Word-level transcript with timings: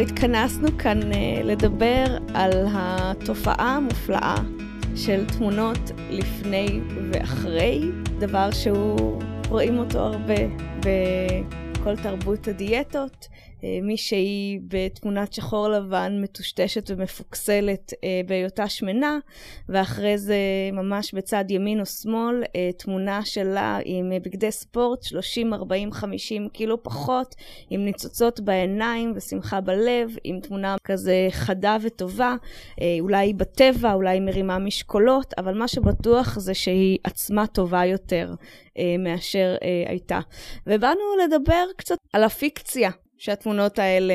התכנסנו 0.00 0.78
כאן 0.78 1.00
uh, 1.02 1.14
לדבר 1.44 2.04
על 2.34 2.50
התופעה 2.72 3.76
המופלאה 3.76 4.34
של 4.96 5.24
תמונות 5.26 5.78
לפני 6.10 6.80
ואחרי, 7.12 7.80
דבר 8.18 8.50
שהוא 8.50 9.22
רואים 9.48 9.78
אותו 9.78 9.98
הרבה 9.98 10.34
בכל 10.80 11.96
תרבות 11.96 12.48
הדיאטות. 12.48 13.28
אה, 13.64 13.78
מישהי 13.82 14.58
בתמונת 14.68 15.32
שחור 15.32 15.68
לבן 15.68 16.18
מטושטשת 16.22 16.90
ומפוקסלת 16.90 17.92
אה, 18.04 18.20
בהיותה 18.26 18.68
שמנה, 18.68 19.18
ואחרי 19.68 20.18
זה 20.18 20.36
ממש 20.72 21.14
בצד 21.14 21.44
ימין 21.48 21.80
או 21.80 21.86
שמאל 21.86 22.42
אה, 22.56 22.70
תמונה 22.78 23.24
שלה 23.24 23.78
עם 23.84 24.12
בגדי 24.22 24.50
ספורט 24.50 25.02
30, 25.02 25.54
40, 25.54 25.92
50 25.92 26.48
קילו 26.48 26.82
פחות, 26.82 27.34
עם 27.70 27.84
ניצוצות 27.84 28.40
בעיניים 28.40 29.12
ושמחה 29.16 29.60
בלב, 29.60 30.16
עם 30.24 30.40
תמונה 30.40 30.76
כזה 30.84 31.28
חדה 31.30 31.76
וטובה, 31.82 32.34
אולי 33.00 33.32
בטבע, 33.32 33.92
אולי 33.92 34.20
מרימה 34.20 34.58
משקולות, 34.58 35.34
אבל 35.38 35.58
מה 35.58 35.68
שבטוח 35.68 36.38
זה 36.38 36.54
שהיא 36.54 36.98
עצמה 37.04 37.46
טובה 37.46 37.84
יותר 37.84 38.34
מאשר 38.98 39.56
הייתה. 39.86 40.20
ובאנו 40.66 41.00
לדבר 41.24 41.64
קצת 41.76 41.96
על 42.12 42.24
הפיקציה 42.24 42.90
שהתמונות 43.18 43.78
האלה 43.78 44.14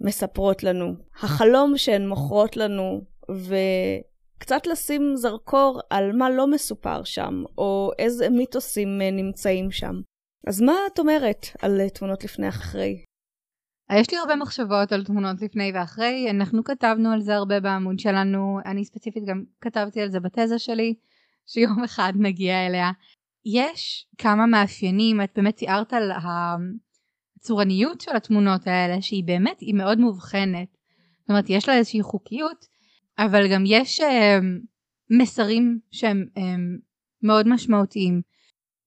מספרות 0.00 0.62
לנו. 0.62 0.94
החלום 1.22 1.76
שהן 1.76 2.08
מוכרות 2.08 2.56
לנו, 2.56 3.00
וקצת 3.30 4.66
לשים 4.66 5.16
זרקור 5.16 5.80
על 5.90 6.12
מה 6.12 6.30
לא 6.30 6.46
מסופר 6.46 7.04
שם, 7.04 7.42
או 7.58 7.90
איזה 7.98 8.30
מיתוסים 8.30 8.98
נמצאים 8.98 9.70
שם. 9.70 9.94
אז 10.46 10.60
מה 10.60 10.72
את 10.92 10.98
אומרת 10.98 11.46
על 11.62 11.88
תמונות 11.88 12.24
לפני 12.24 12.48
אחרי? 12.48 13.04
יש 13.92 14.10
לי 14.10 14.18
הרבה 14.18 14.36
מחשבות 14.36 14.92
על 14.92 15.04
תמונות 15.04 15.42
לפני 15.42 15.72
ואחרי, 15.74 16.30
אנחנו 16.30 16.64
כתבנו 16.64 17.12
על 17.12 17.20
זה 17.20 17.34
הרבה 17.34 17.60
בעמוד 17.60 17.98
שלנו, 17.98 18.58
אני 18.66 18.84
ספציפית 18.84 19.24
גם 19.24 19.44
כתבתי 19.60 20.00
על 20.00 20.10
זה 20.10 20.20
בתזה 20.20 20.58
שלי, 20.58 20.94
שיום 21.46 21.84
אחד 21.84 22.12
נגיע 22.16 22.66
אליה. 22.66 22.90
יש 23.46 24.06
כמה 24.18 24.46
מאפיינים, 24.46 25.22
את 25.22 25.30
באמת 25.36 25.56
תיארת 25.56 25.92
על 25.92 26.10
הצורניות 27.38 28.00
של 28.00 28.16
התמונות 28.16 28.66
האלה 28.66 29.02
שהיא 29.02 29.24
באמת 29.24 29.60
היא 29.60 29.74
מאוד 29.74 29.98
מובחנת. 29.98 30.68
זאת 31.20 31.28
אומרת 31.28 31.50
יש 31.50 31.68
לה 31.68 31.74
איזושהי 31.74 32.02
חוקיות 32.02 32.66
אבל 33.18 33.52
גם 33.52 33.62
יש 33.66 34.00
אה, 34.00 34.38
מסרים 35.10 35.78
שהם 35.90 36.26
אה, 36.38 36.42
מאוד 37.22 37.48
משמעותיים. 37.48 38.22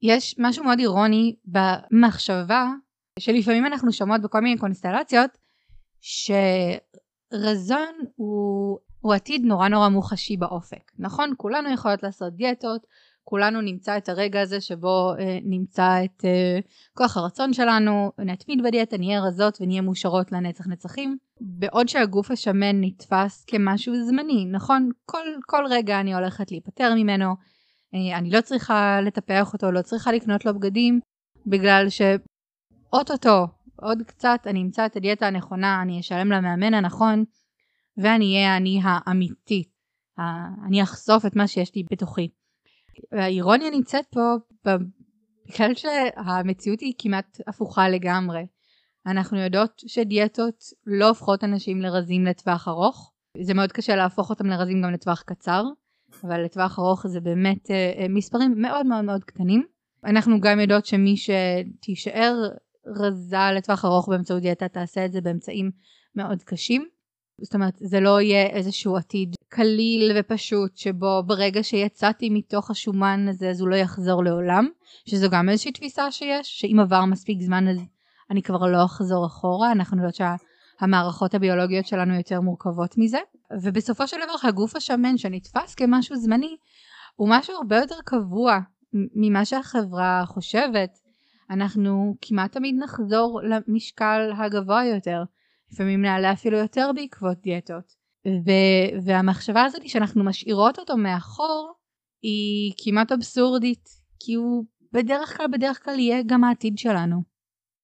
יש 0.02 0.36
משהו 0.40 0.64
מאוד 0.64 0.80
אירוני 0.80 1.36
במחשבה 1.46 2.68
שלפעמים 3.20 3.66
אנחנו 3.66 3.94
שומעות 3.94 4.22
בכל 4.22 4.40
מיני 4.40 4.58
קונסטלציות 4.58 5.38
שרזון 7.32 7.94
הוא, 8.16 8.80
הוא 9.00 9.14
עתיד 9.14 9.42
נורא 9.46 9.68
נורא 9.68 9.90
מוחשי 9.90 10.38
באופק 10.38 10.92
נכון 11.00 11.34
כולנו 11.38 11.74
יכולות 11.74 12.04
לעשות 12.04 12.34
דיאטות 12.36 12.82
כולנו 13.24 13.62
נמצא 13.62 13.98
את 13.98 14.10
הרגע 14.10 14.42
הזה 14.42 14.62
שבו 14.62 15.14
אה, 15.20 15.38
נמצא 15.44 16.04
את 16.06 16.26
אה, 16.26 16.60
כוח 16.94 17.18
הרצון 17.18 17.54
שלנו, 17.54 18.12
נתמיד 18.20 18.64
בדיאטה, 18.64 18.98
נהיה 18.98 19.22
רזות 19.22 19.58
ונהיה 19.62 19.82
מאושרות 19.82 20.32
לנצח 20.32 20.68
נצחים. 20.68 21.18
בעוד 21.42 21.90
שהגוף 21.90 22.32
השמן 22.32 22.82
נתפס 22.82 23.46
כמשהו 23.48 23.94
זמני, 24.06 24.46
נכון? 24.46 24.90
כל, 25.06 25.26
כל 25.46 25.64
רגע 25.70 26.00
אני 26.00 26.14
הולכת 26.14 26.52
להיפטר 26.52 26.94
ממנו, 26.96 27.36
אה, 27.96 28.18
אני 28.18 28.30
לא 28.30 28.42
צריכה 28.42 29.02
לטפח 29.02 29.54
אותו, 29.54 29.72
לא 29.72 29.82
צריכה 29.82 30.12
לקנות 30.12 30.46
לו 30.46 30.54
בגדים, 30.54 31.00
בגלל 31.46 31.90
שאו-טו-טו, 31.90 33.48
עוד 33.76 34.02
קצת 34.08 34.40
אני 34.46 34.62
אמצא 34.62 34.86
את 34.86 34.96
הדיאטה 34.96 35.28
הנכונה, 35.28 35.82
אני 35.82 36.00
אשלם 36.00 36.32
למאמן 36.32 36.74
הנכון, 36.74 37.24
ואני 37.98 38.36
אהיה 38.36 38.58
אני 38.58 38.80
האמיתי. 38.84 39.64
אני 40.68 40.84
אחשוף 40.84 41.26
את 41.26 41.36
מה 41.36 41.48
שיש 41.48 41.76
לי 41.76 41.84
בתוכי. 41.92 42.30
והאירוניה 43.11 43.70
נמצאת 43.70 44.06
פה 44.06 44.35
בגלל 44.66 45.74
שהמציאות 45.75 46.79
היא 46.79 46.94
כמעט 47.00 47.38
הפוכה 47.47 47.90
לגמרי. 47.90 48.46
אנחנו 49.07 49.38
יודעות 49.40 49.72
שדיאטות 49.88 50.63
לא 50.88 51.07
הופכות 51.07 51.44
אנשים 51.44 51.81
לרזים 51.81 52.25
לטווח 52.25 52.68
ארוך. 52.68 53.12
זה 53.41 53.53
מאוד 53.53 53.72
קשה 53.72 53.96
להפוך 53.96 54.30
אותם 54.30 54.47
לרזים 54.47 54.81
גם 54.81 54.91
לטווח 54.91 55.22
קצר, 55.22 55.63
אבל 56.24 56.44
לטווח 56.44 56.80
ארוך 56.80 57.07
זה 57.07 57.19
באמת 57.19 57.72
אה, 57.72 57.94
אה, 57.97 58.06
מספרים 58.09 58.53
מאוד 58.57 58.85
מאוד 58.85 59.06
מאוד 59.06 59.24
קטנים. 59.24 59.66
אנחנו 60.06 60.40
גם 60.40 60.59
יודעות 60.59 60.85
שמי 60.85 61.16
שתישאר 61.18 62.34
רזה 62.88 63.38
לטווח 63.56 63.85
ארוך 63.85 64.09
באמצעות 64.09 64.41
דיאטה 64.41 64.68
תעשה 64.68 65.06
את 65.06 65.12
זה 65.12 65.22
באמצעים 65.22 65.72
מאוד 66.16 66.44
קשים. 66.44 66.88
זאת 67.41 67.56
אומרת 67.56 67.74
זה 67.78 68.00
לא 68.00 68.22
יהיה 68.22 68.46
איזשהו 68.46 68.97
עתיד 68.97 69.35
קליל 69.50 70.12
ופשוט 70.16 70.78
שבו 70.78 71.24
ברגע 71.25 71.63
שיצאתי 71.63 72.29
מתוך 72.29 72.72
השומן 72.72 73.25
הזה 73.29 73.50
אז 73.50 73.62
הוא 73.62 73.69
לא 73.69 73.75
יחזור 73.75 74.24
לעולם 74.24 74.68
שזו 75.06 75.29
גם 75.29 75.50
איזושהי 75.50 75.72
תפיסה 75.72 76.12
שיש 76.12 76.59
שאם 76.59 76.80
עבר 76.80 77.06
מספיק 77.06 77.41
זמן 77.41 77.68
אז 77.68 77.78
אני 78.31 78.41
כבר 78.41 78.72
לא 78.72 78.85
אחזור 78.85 79.25
אחורה. 79.25 79.72
אנחנו 79.72 79.97
יודעות 79.97 80.16
שהמערכות 80.16 81.34
הביולוגיות 81.34 81.85
שלנו 81.85 82.16
יותר 82.16 82.41
מורכבות 82.41 82.97
מזה. 82.97 83.18
ובסופו 83.63 84.07
של 84.07 84.18
דבר 84.24 84.50
הגוף 84.50 84.75
השמן 84.75 85.18
שנתפס 85.18 85.75
כמשהו 85.75 86.16
זמני 86.16 86.56
הוא 87.16 87.30
משהו 87.31 87.56
הרבה 87.56 87.78
יותר 87.78 87.96
קבוע 88.06 88.59
ממה 88.94 89.46
שהחברה 89.46 90.24
חושבת. 90.25 90.90
אנחנו 91.50 92.16
כמעט 92.22 92.51
תמיד 92.51 92.75
נחזור 92.80 93.41
למשקל 93.44 94.31
הגבוה 94.38 94.85
יותר 94.85 95.24
לפעמים 95.72 96.02
נעלה 96.02 96.32
אפילו 96.32 96.58
יותר 96.58 96.92
בעקבות 96.96 97.38
דיאטות. 97.42 98.02
ו- 98.28 99.02
והמחשבה 99.06 99.64
הזאת 99.64 99.90
שאנחנו 99.90 100.24
משאירות 100.24 100.80
אותו 100.80 100.98
מאחור 100.98 101.74
היא 102.22 102.74
כמעט 102.84 103.12
אבסורדית 103.12 103.90
כי 104.20 104.34
הוא 104.34 104.64
בדרך 104.94 105.38
כלל 105.38 105.48
בדרך 105.48 105.86
כלל 105.86 106.00
יהיה 106.00 106.22
גם 106.26 106.44
העתיד 106.44 106.78
שלנו. 106.78 107.22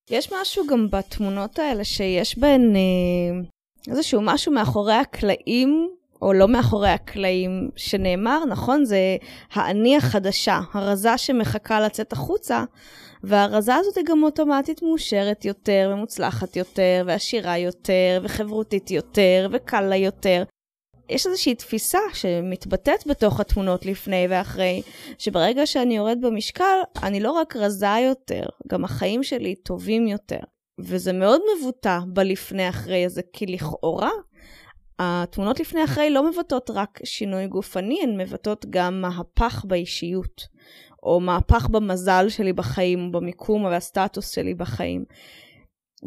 יש 0.09 0.33
משהו 0.41 0.67
גם 0.67 0.87
בתמונות 0.91 1.59
האלה 1.59 1.83
שיש 1.83 2.39
בהן 2.39 2.75
אה, 2.75 3.49
איזשהו 3.87 4.21
משהו 4.23 4.53
מאחורי 4.53 4.93
הקלעים 4.93 5.89
או 6.21 6.33
לא 6.33 6.47
מאחורי 6.47 6.89
הקלעים 6.89 7.69
שנאמר, 7.75 8.45
נכון? 8.45 8.85
זה 8.85 9.17
האני 9.51 9.97
החדשה, 9.97 10.59
הרזה 10.73 11.17
שמחכה 11.17 11.79
לצאת 11.81 12.13
החוצה, 12.13 12.63
והרזה 13.23 13.75
הזאת 13.75 13.95
היא 13.95 14.05
גם 14.07 14.23
אוטומטית 14.23 14.83
מאושרת 14.83 15.45
יותר, 15.45 15.91
ומוצלחת 15.93 16.55
יותר, 16.55 17.03
ועשירה 17.05 17.57
יותר, 17.57 18.21
וחברותית 18.23 18.91
יותר, 18.91 19.49
וקל 19.51 19.81
לה 19.81 19.95
יותר. 19.95 20.43
יש 21.09 21.27
איזושהי 21.27 21.55
תפיסה 21.55 21.99
שמתבטאת 22.13 23.07
בתוך 23.07 23.39
התמונות 23.39 23.85
לפני 23.85 24.25
ואחרי, 24.29 24.81
שברגע 25.17 25.65
שאני 25.65 25.97
יורד 25.97 26.17
במשקל, 26.21 26.79
אני 27.03 27.19
לא 27.19 27.31
רק 27.31 27.55
רזה 27.55 27.97
יותר, 28.07 28.43
גם 28.67 28.83
החיים 28.83 29.23
שלי 29.23 29.55
טובים 29.55 30.07
יותר. 30.07 30.39
וזה 30.79 31.13
מאוד 31.13 31.41
מבוטא 31.57 31.99
בלפני 32.07 32.69
אחרי 32.69 33.05
הזה, 33.05 33.21
כי 33.33 33.45
לכאורה 33.45 34.11
התמונות 34.99 35.59
לפני 35.59 35.83
אחרי 35.83 36.09
לא 36.09 36.29
מבטאות 36.29 36.69
רק 36.73 36.99
שינוי 37.03 37.47
גופני, 37.47 37.99
הן 38.03 38.21
מבטאות 38.21 38.65
גם 38.69 39.01
מהפך 39.01 39.65
באישיות, 39.67 40.47
או 41.03 41.19
מהפך 41.19 41.67
במזל 41.67 42.29
שלי 42.29 42.53
בחיים, 42.53 43.05
או 43.05 43.11
במיקום 43.11 43.65
והסטטוס 43.65 44.29
שלי 44.29 44.53
בחיים. 44.53 45.05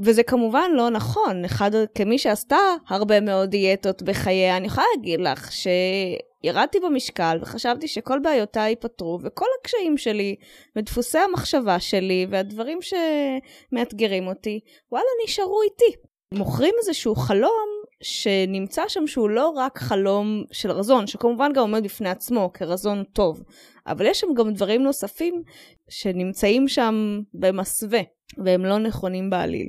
וזה 0.03 0.23
כמובן 0.23 0.71
לא 0.75 0.91
נכון, 0.91 1.45
אחד, 1.45 1.71
כמי 1.95 2.19
שעשתה 2.19 2.59
הרבה 2.89 3.21
מאוד 3.21 3.51
דיאטות 3.51 4.03
בחייה, 4.03 4.57
אני 4.57 4.67
יכולה 4.67 4.87
להגיד 4.97 5.21
לך 5.21 5.51
שירדתי 5.53 6.81
במשקל 6.81 7.39
וחשבתי 7.43 7.89
שכל 7.89 8.19
בעיותיי 8.19 8.71
ייפתרו, 8.71 9.19
וכל 9.23 9.47
הקשיים 9.61 9.99
שלי, 9.99 10.37
ודפוסי 10.77 11.19
המחשבה 11.19 11.81
שלי, 11.81 12.27
והדברים 12.31 12.79
שמאתגרים 12.83 14.27
אותי, 14.27 14.61
וואלה, 14.93 15.07
נשארו 15.25 15.63
איתי. 15.63 15.97
מוכרים 16.35 16.75
איזשהו 16.79 17.15
חלום 17.15 17.80
שנמצא 18.03 18.83
שם 18.89 19.07
שהוא 19.07 19.31
לא 19.31 19.49
רק 19.49 19.79
חלום 19.79 20.45
של 20.53 20.71
רזון, 20.71 21.07
שכמובן 21.07 21.53
גם 21.53 21.63
עומד 21.63 21.85
בפני 21.85 22.09
עצמו 22.09 22.51
כרזון 22.55 23.05
טוב, 23.05 23.43
אבל 23.87 24.07
יש 24.07 24.21
שם 24.21 24.35
גם 24.37 24.53
דברים 24.53 24.83
נוספים 24.83 25.43
שנמצאים 25.89 26.69
שם 26.69 27.21
במסווה, 27.35 28.01
והם 28.45 28.65
לא 28.65 28.79
נכונים 28.79 29.31
בעליל. 29.31 29.69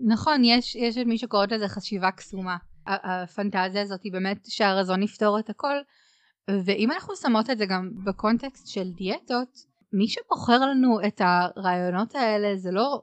נכון, 0.00 0.44
יש, 0.44 0.76
יש 0.76 0.98
את 0.98 1.06
מי 1.06 1.18
שקוראת 1.18 1.52
לזה 1.52 1.68
חשיבה 1.68 2.10
קסומה. 2.10 2.56
הפנטזיה 2.86 3.82
הזאת 3.82 4.02
היא 4.02 4.12
באמת 4.12 4.38
שהרזון 4.44 5.02
יפתור 5.02 5.38
את 5.38 5.50
הכל, 5.50 5.76
ואם 6.66 6.90
אנחנו 6.90 7.16
שמות 7.16 7.50
את 7.50 7.58
זה 7.58 7.66
גם 7.66 7.90
בקונטקסט 8.04 8.68
של 8.68 8.90
דיאטות, 8.90 9.72
מי 9.92 10.08
שבוחר 10.08 10.58
לנו 10.58 10.98
את 11.06 11.20
הרעיונות 11.24 12.14
האלה 12.14 12.56
זה 12.56 12.70
לא 12.70 13.02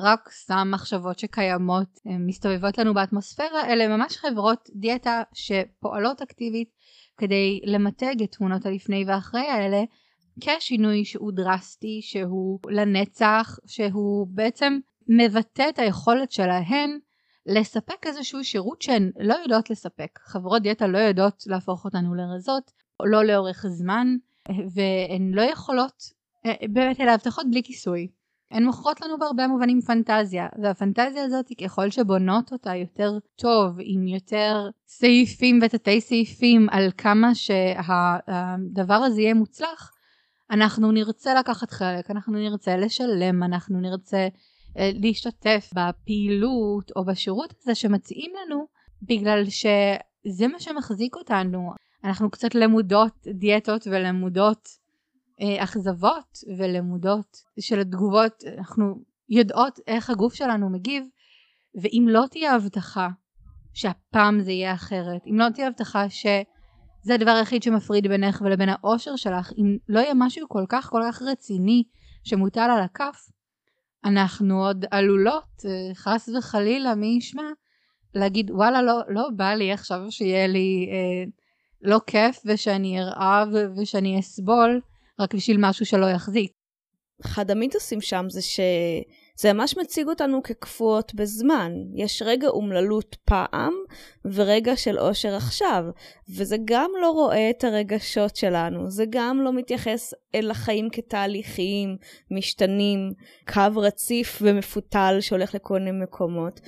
רק 0.00 0.30
סתם 0.32 0.68
מחשבות 0.70 1.18
שקיימות 1.18 1.98
מסתובבות 2.04 2.78
לנו 2.78 2.94
באטמוספירה 2.94 3.66
אלה 3.66 3.88
ממש 3.88 4.16
חברות 4.16 4.68
דיאטה 4.74 5.22
שפועלות 5.34 6.22
אקטיבית 6.22 6.68
כדי 7.16 7.60
למתג 7.64 8.22
את 8.22 8.32
תמונות 8.32 8.66
הלפני 8.66 9.04
ואחרי 9.06 9.46
האלה 9.46 9.82
כשינוי 10.40 11.04
שהוא 11.04 11.32
דרסטי 11.32 12.00
שהוא 12.02 12.58
לנצח 12.70 13.58
שהוא 13.66 14.26
בעצם 14.30 14.78
מבטא 15.08 15.68
את 15.68 15.78
היכולת 15.78 16.32
שלהן 16.32 16.98
לספק 17.46 18.06
איזשהו 18.06 18.44
שירות 18.44 18.82
שהן 18.82 19.10
לא 19.20 19.34
יודעות 19.34 19.70
לספק. 19.70 20.18
חברות 20.22 20.62
דיאטה 20.62 20.86
לא 20.86 20.98
יודעות 20.98 21.42
להפוך 21.46 21.84
אותנו 21.84 22.14
לרזות, 22.14 22.70
לא 23.04 23.24
לאורך 23.24 23.66
זמן, 23.68 24.16
והן 24.48 25.30
לא 25.34 25.42
יכולות 25.42 26.02
אה, 26.46 26.52
באמת 26.68 27.00
אלה 27.00 27.14
הבטחות 27.14 27.46
בלי 27.50 27.62
כיסוי. 27.62 28.08
הן 28.52 28.64
מוכרות 28.64 29.00
לנו 29.00 29.18
בהרבה 29.18 29.46
מובנים 29.46 29.80
פנטזיה, 29.80 30.48
והפנטזיה 30.62 31.24
הזאת 31.24 31.46
ככל 31.64 31.90
שבונות 31.90 32.52
אותה 32.52 32.76
יותר 32.76 33.18
טוב, 33.36 33.76
עם 33.80 34.08
יותר 34.08 34.68
סעיפים 34.86 35.58
ותתי 35.62 36.00
סעיפים 36.00 36.66
על 36.70 36.90
כמה 36.98 37.34
שהדבר 37.34 38.94
הזה 38.94 39.20
יהיה 39.20 39.34
מוצלח, 39.34 39.90
אנחנו 40.50 40.92
נרצה 40.92 41.34
לקחת 41.34 41.70
חלק, 41.70 42.10
אנחנו 42.10 42.32
נרצה 42.32 42.76
לשלם, 42.76 43.42
אנחנו 43.42 43.80
נרצה 43.80 44.28
אה, 44.78 44.90
להשתתף 44.94 45.70
בפעילות 45.74 46.92
או 46.96 47.04
בשירות 47.04 47.54
הזה 47.62 47.74
שמציעים 47.74 48.32
לנו, 48.44 48.66
בגלל 49.02 49.44
שזה 49.44 50.48
מה 50.48 50.60
שמחזיק 50.60 51.16
אותנו. 51.16 51.70
אנחנו 52.04 52.30
קצת 52.30 52.54
למודות 52.54 53.26
דיאטות 53.34 53.86
ולמודות 53.86 54.68
אכזבות 55.58 56.38
ולמודות 56.58 57.36
של 57.60 57.80
התגובות, 57.80 58.44
אנחנו 58.58 58.94
יודעות 59.28 59.78
איך 59.86 60.10
הגוף 60.10 60.34
שלנו 60.34 60.70
מגיב, 60.70 61.04
ואם 61.82 62.06
לא 62.08 62.24
תהיה 62.30 62.54
הבטחה 62.54 63.08
שהפעם 63.74 64.40
זה 64.40 64.52
יהיה 64.52 64.74
אחרת, 64.74 65.22
אם 65.26 65.38
לא 65.38 65.48
תהיה 65.54 65.66
הבטחה 65.66 66.08
שזה 66.08 67.14
הדבר 67.14 67.30
היחיד 67.30 67.62
שמפריד 67.62 68.08
בינך 68.08 68.42
ולבין 68.44 68.68
האושר 68.68 69.16
שלך, 69.16 69.52
אם 69.58 69.76
לא 69.88 70.00
יהיה 70.00 70.14
משהו 70.14 70.48
כל 70.48 70.64
כך 70.68 70.90
כל 70.90 71.00
כך 71.08 71.22
רציני 71.22 71.84
שמוטל 72.24 72.68
על 72.76 72.82
הכף, 72.82 73.28
אנחנו 74.04 74.66
עוד 74.66 74.84
עלולות, 74.90 75.64
אה, 75.64 75.94
חס 75.94 76.28
וחלילה, 76.28 76.94
מי 76.94 77.16
ישמע, 77.18 77.42
להגיד 78.14 78.50
וואלה 78.50 78.82
לא, 78.82 79.00
לא 79.08 79.28
בא 79.36 79.54
לי 79.54 79.72
עכשיו 79.72 80.00
שיהיה 80.10 80.46
לי 80.46 80.88
אה, 80.92 81.24
לא 81.82 82.00
כיף 82.06 82.42
ושאני 82.46 83.00
ארעב 83.00 83.48
ושאני 83.76 84.20
אסבול 84.20 84.80
רק 85.22 85.34
בשביל 85.34 85.56
משהו 85.60 85.86
שלא 85.86 86.06
יחזיק. 86.06 86.52
אחד 87.24 87.50
המיתוסים 87.50 88.00
שם 88.00 88.26
זה 88.28 88.40
שזה 88.42 89.52
ממש 89.52 89.78
מציג 89.78 90.08
אותנו 90.08 90.42
כקפואות 90.42 91.14
בזמן. 91.14 91.72
יש 91.94 92.22
רגע 92.26 92.48
אומללות 92.48 93.16
פעם 93.24 93.72
ורגע 94.24 94.76
של 94.76 94.98
אושר 94.98 95.34
עכשיו, 95.34 95.84
וזה 96.36 96.56
גם 96.64 96.90
לא 97.00 97.10
רואה 97.10 97.50
את 97.50 97.64
הרגשות 97.64 98.36
שלנו, 98.36 98.90
זה 98.90 99.04
גם 99.10 99.40
לא 99.40 99.52
מתייחס 99.52 100.14
אל 100.34 100.50
החיים 100.50 100.88
כתהליכים, 100.90 101.96
משתנים, 102.30 103.12
קו 103.52 103.76
רציף 103.76 104.38
ומפותל 104.42 105.16
שהולך 105.20 105.54
לכל 105.54 105.78
מיני 105.78 106.02
מקומות. 106.02 106.60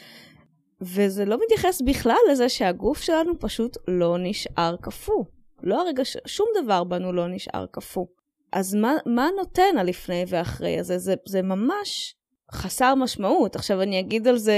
וזה 0.80 1.24
לא 1.24 1.38
מתייחס 1.44 1.82
בכלל 1.82 2.16
לזה 2.30 2.48
שהגוף 2.48 3.02
שלנו 3.02 3.32
פשוט 3.40 3.76
לא 3.88 4.16
נשאר 4.20 4.76
קפוא. 4.80 5.24
לא 5.62 5.82
הרגע, 5.82 6.02
שום 6.26 6.48
דבר 6.62 6.84
בנו 6.84 7.12
לא 7.12 7.28
נשאר 7.28 7.66
קפוא. 7.70 8.06
אז 8.54 8.74
מה, 8.74 8.96
מה 9.06 9.28
נותן 9.36 9.78
הלפני 9.78 10.24
ואחרי 10.28 10.78
הזה? 10.78 10.98
זה, 10.98 11.14
זה 11.26 11.42
ממש 11.42 12.14
חסר 12.52 12.94
משמעות. 12.94 13.56
עכשיו 13.56 13.82
אני 13.82 14.00
אגיד 14.00 14.28
על 14.28 14.36
זה, 14.36 14.54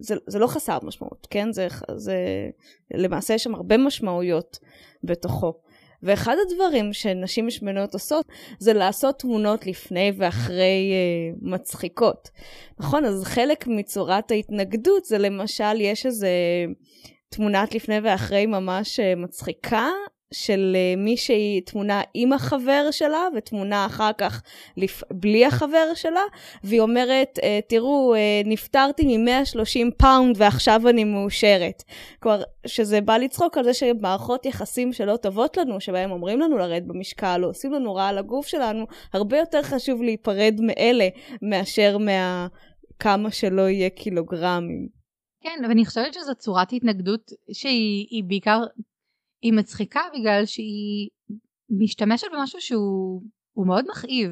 זה, 0.00 0.14
זה 0.26 0.38
לא 0.38 0.46
חסר 0.46 0.78
משמעות, 0.82 1.26
כן? 1.30 1.52
זה, 1.52 1.68
זה, 1.96 2.16
למעשה 2.94 3.34
יש 3.34 3.44
שם 3.44 3.54
הרבה 3.54 3.76
משמעויות 3.76 4.58
בתוכו. 5.04 5.52
ואחד 6.02 6.36
הדברים 6.46 6.92
שנשים 6.92 7.50
שמנות 7.50 7.94
עושות 7.94 8.26
זה 8.58 8.72
לעשות 8.72 9.18
תמונות 9.18 9.66
לפני 9.66 10.12
ואחרי 10.18 10.92
אה, 10.92 11.34
מצחיקות. 11.42 12.30
נכון? 12.78 13.04
אז 13.04 13.24
חלק 13.24 13.66
מצורת 13.66 14.30
ההתנגדות 14.30 15.04
זה 15.04 15.18
למשל, 15.18 15.80
יש 15.80 16.06
איזה 16.06 16.28
תמונת 17.28 17.74
לפני 17.74 17.98
ואחרי 18.02 18.46
ממש 18.46 19.00
אה, 19.00 19.14
מצחיקה, 19.14 19.88
של 20.34 20.76
אה, 20.76 21.00
מישהי, 21.00 21.60
תמונה 21.60 22.02
עם 22.14 22.32
החבר 22.32 22.88
שלה, 22.90 23.28
ותמונה 23.36 23.86
אחר 23.86 24.10
כך 24.18 24.42
לפ... 24.76 25.02
בלי 25.10 25.46
החבר 25.46 25.94
שלה, 25.94 26.20
והיא 26.64 26.80
אומרת, 26.80 27.38
אה, 27.38 27.42
תראו, 27.68 28.14
אה, 28.14 28.48
נפטרתי 28.48 29.16
מ-130 29.16 29.90
פאונד 29.96 30.36
ועכשיו 30.38 30.88
אני 30.88 31.04
מאושרת. 31.04 31.82
כלומר, 32.20 32.42
שזה 32.66 33.00
בא 33.00 33.16
לצחוק 33.16 33.58
על 33.58 33.64
זה 33.64 33.74
שמערכות 33.74 34.46
יחסים 34.46 34.92
שלא 34.92 35.16
טובות 35.16 35.56
לנו, 35.56 35.80
שבהם 35.80 36.10
אומרים 36.10 36.40
לנו 36.40 36.58
לרדת 36.58 36.86
במשקל, 36.86 37.40
או 37.42 37.48
עושים 37.48 37.72
לנו 37.72 37.94
רע 37.94 38.08
על 38.08 38.18
הגוף 38.18 38.46
שלנו, 38.46 38.86
הרבה 39.12 39.38
יותר 39.38 39.62
חשוב 39.62 40.02
להיפרד 40.02 40.60
מאלה, 40.60 41.08
מאשר 41.42 41.98
מה... 41.98 42.46
כמה 42.98 43.30
שלא 43.30 43.68
יהיה 43.68 43.90
קילוגרמים. 43.90 44.88
כן, 45.42 45.64
ואני 45.68 45.86
חושבת 45.86 46.14
שזו 46.14 46.34
צורת 46.34 46.72
התנגדות 46.72 47.30
שהיא 47.52 48.24
בעיקר 48.26 48.60
היא 49.46 49.52
מצחיקה 49.52 50.00
בגלל 50.14 50.46
שהיא 50.46 51.08
משתמשת 51.70 52.26
במשהו 52.32 52.60
שהוא 52.60 53.66
מאוד 53.66 53.84
מכאיב 53.90 54.30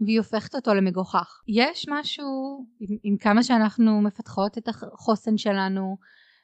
והיא 0.00 0.18
הופכת 0.18 0.54
אותו 0.54 0.74
למגוחך. 0.74 1.40
יש 1.48 1.86
משהו 1.88 2.26
עם, 2.80 2.96
עם 3.02 3.16
כמה 3.16 3.42
שאנחנו 3.42 4.00
מפתחות 4.02 4.58
את 4.58 4.68
החוסן 4.68 5.36
שלנו 5.36 5.96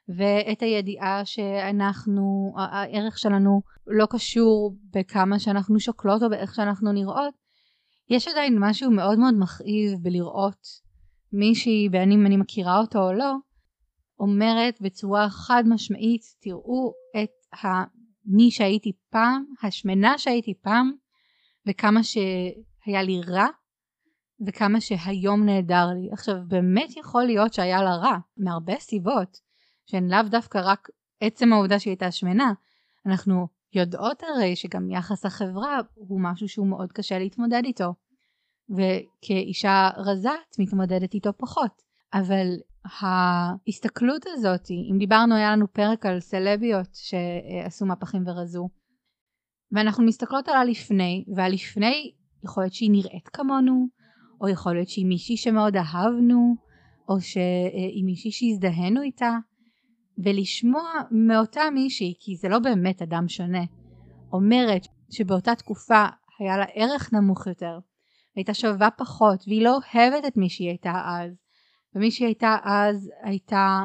ואת 0.08 0.62
הידיעה 0.62 1.24
שאנחנו, 1.24 2.54
הערך 2.58 3.18
שלנו 3.18 3.62
לא 3.86 4.06
קשור 4.10 4.76
בכמה 4.94 5.38
שאנחנו 5.38 5.80
שוקלות 5.80 6.22
או 6.22 6.30
באיך 6.30 6.54
שאנחנו 6.54 6.92
נראות, 6.92 7.34
יש 8.10 8.28
עדיין 8.28 8.56
משהו 8.60 8.90
מאוד 8.90 9.18
מאוד 9.18 9.34
מכאיב 9.38 9.98
בלראות 10.02 10.66
מישהי, 11.32 11.88
בין 11.90 12.12
אם 12.12 12.26
אני 12.26 12.36
מכירה 12.36 12.78
אותו 12.78 12.98
או 12.98 13.12
לא, 13.12 13.34
אומרת 14.20 14.80
בצורה 14.80 15.30
חד 15.30 15.64
משמעית, 15.66 16.22
תראו 16.40 16.92
את 17.22 17.30
מי 18.26 18.50
שהייתי 18.50 18.92
פעם, 19.10 19.44
השמנה 19.62 20.18
שהייתי 20.18 20.54
פעם, 20.62 20.92
וכמה 21.66 22.00
שהיה 22.02 23.02
לי 23.02 23.20
רע, 23.28 23.46
וכמה 24.46 24.80
שהיום 24.80 25.44
נהדר 25.44 25.86
לי. 25.86 26.12
עכשיו, 26.12 26.34
באמת 26.48 26.96
יכול 26.96 27.24
להיות 27.24 27.54
שהיה 27.54 27.82
לה 27.82 27.96
רע, 27.96 28.16
מהרבה 28.36 28.78
סיבות, 28.80 29.40
שהן 29.86 30.10
לאו 30.10 30.22
דווקא 30.30 30.60
רק 30.64 30.88
עצם 31.20 31.52
העובדה 31.52 31.78
שהיא 31.78 31.90
הייתה 31.90 32.10
שמנה. 32.10 32.52
אנחנו 33.06 33.48
יודעות 33.72 34.22
הרי 34.22 34.56
שגם 34.56 34.90
יחס 34.90 35.26
החברה 35.26 35.78
הוא 35.94 36.20
משהו 36.22 36.48
שהוא 36.48 36.66
מאוד 36.66 36.92
קשה 36.92 37.18
להתמודד 37.18 37.62
איתו. 37.64 37.94
וכאישה 38.70 39.90
רזה 39.96 40.30
את 40.50 40.58
מתמודדת 40.58 41.14
איתו 41.14 41.30
פחות. 41.36 41.82
אבל 42.14 42.46
ההסתכלות 42.84 44.22
הזאת, 44.26 44.70
אם 44.70 44.98
דיברנו, 44.98 45.34
היה 45.34 45.52
לנו 45.52 45.72
פרק 45.72 46.06
על 46.06 46.20
סלביות 46.20 46.88
שעשו 46.92 47.86
מהפכים 47.86 48.22
ורזו, 48.26 48.68
ואנחנו 49.72 50.04
מסתכלות 50.04 50.48
על 50.48 50.56
הלפני, 50.56 51.24
והלפני 51.36 52.12
יכול 52.44 52.62
להיות 52.62 52.72
שהיא 52.72 52.90
נראית 52.90 53.28
כמונו, 53.28 53.86
או 54.40 54.48
יכול 54.48 54.74
להיות 54.74 54.88
שהיא 54.88 55.06
מישהי 55.06 55.36
שמאוד 55.36 55.76
אהבנו, 55.76 56.54
או 57.08 57.20
שהיא 57.20 58.04
מישהי 58.04 58.32
שהזדהינו 58.32 59.02
איתה, 59.02 59.32
ולשמוע 60.24 60.90
מאותה 61.10 61.62
מישהי, 61.74 62.14
כי 62.20 62.36
זה 62.36 62.48
לא 62.48 62.58
באמת 62.58 63.02
אדם 63.02 63.28
שונה, 63.28 63.64
אומרת 64.32 64.86
שבאותה 65.10 65.54
תקופה 65.54 66.04
היה 66.38 66.56
לה 66.56 66.64
ערך 66.74 67.12
נמוך 67.12 67.46
יותר, 67.46 67.78
הייתה 68.36 68.54
שווה 68.54 68.88
פחות, 68.90 69.44
והיא 69.46 69.64
לא 69.64 69.70
אוהבת 69.70 70.24
את 70.26 70.36
מי 70.36 70.48
שהיא 70.48 70.68
הייתה 70.68 70.92
אז, 71.06 71.43
ומי 71.94 72.10
שהייתה 72.10 72.56
אז 72.64 73.10
הייתה 73.22 73.84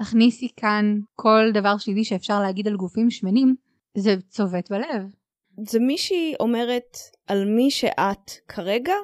הכניסי 0.00 0.48
כאן 0.56 0.98
כל 1.14 1.50
דבר 1.54 1.78
שלילי 1.78 2.04
שאפשר 2.04 2.40
להגיד 2.40 2.68
על 2.68 2.76
גופים 2.76 3.10
שמנים 3.10 3.54
זה 3.94 4.14
צובט 4.28 4.70
בלב. 4.70 5.02
זה 5.66 5.80
מישהי 5.80 6.34
אומרת 6.40 6.96
על 7.26 7.44
מי 7.44 7.70
שאת 7.70 8.30
כרגע 8.48 8.94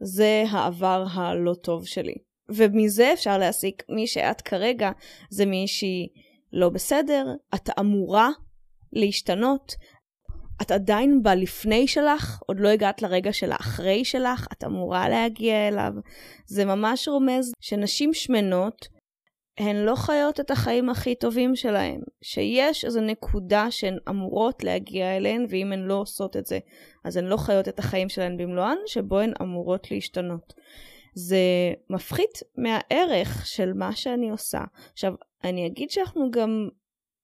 זה 0.00 0.44
העבר 0.50 1.04
הלא 1.12 1.54
טוב 1.54 1.86
שלי. 1.86 2.14
ומזה 2.48 3.12
אפשר 3.12 3.38
להסיק 3.38 3.82
מי 3.88 4.06
שאת 4.06 4.40
כרגע 4.40 4.90
זה 5.30 5.46
מישהי 5.46 6.08
לא 6.52 6.68
בסדר, 6.68 7.26
את 7.54 7.70
אמורה 7.80 8.30
להשתנות, 8.92 9.74
את 10.62 10.70
עדיין 10.70 11.22
בלפני 11.22 11.88
שלך, 11.88 12.40
עוד 12.46 12.60
לא 12.60 12.68
הגעת 12.68 13.02
לרגע 13.02 13.32
של 13.32 13.52
האחרי 13.52 14.04
שלך, 14.04 14.46
את 14.52 14.64
אמורה 14.64 15.08
להגיע 15.08 15.68
אליו. 15.68 15.92
זה 16.46 16.64
ממש 16.64 17.08
רומז 17.08 17.52
שנשים 17.60 18.14
שמנות 18.14 18.88
הן 19.58 19.76
לא 19.76 19.94
חיות 19.94 20.40
את 20.40 20.50
החיים 20.50 20.90
הכי 20.90 21.14
טובים 21.14 21.56
שלהן, 21.56 22.00
שיש 22.22 22.84
איזו 22.84 23.00
נקודה 23.00 23.70
שהן 23.70 23.98
אמורות 24.08 24.64
להגיע 24.64 25.16
אליהן, 25.16 25.46
ואם 25.48 25.72
הן 25.72 25.80
לא 25.80 25.94
עושות 25.94 26.36
את 26.36 26.46
זה, 26.46 26.58
אז 27.04 27.16
הן 27.16 27.24
לא 27.24 27.36
חיות 27.36 27.68
את 27.68 27.78
החיים 27.78 28.08
שלהן 28.08 28.36
במלואן, 28.36 28.76
שבו 28.86 29.18
הן 29.18 29.32
אמורות 29.42 29.90
להשתנות. 29.90 30.54
זה 31.14 31.38
מפחית 31.90 32.38
מהערך 32.58 33.46
של 33.46 33.72
מה 33.72 33.96
שאני 33.96 34.30
עושה. 34.30 34.60
עכשיו, 34.92 35.12
אני 35.44 35.66
אגיד 35.66 35.90
שאנחנו 35.90 36.30
גם 36.30 36.68